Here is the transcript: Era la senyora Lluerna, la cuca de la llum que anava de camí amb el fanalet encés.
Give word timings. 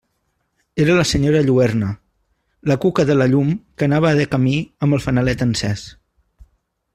Era 0.83 0.95
la 0.99 1.03
senyora 1.09 1.41
Lluerna, 1.49 1.89
la 2.71 2.77
cuca 2.85 3.05
de 3.05 3.13
la 3.19 3.27
llum 3.35 3.53
que 3.77 3.89
anava 3.89 4.15
de 4.21 4.27
camí 4.35 4.55
amb 4.87 4.99
el 4.99 5.05
fanalet 5.05 5.45
encés. 5.49 5.85